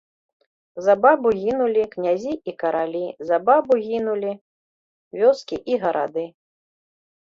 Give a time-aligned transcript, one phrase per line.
[0.87, 4.33] За бабу гінулі князі і каралі, за бабу гінулі
[5.23, 6.31] вёскі і гарады.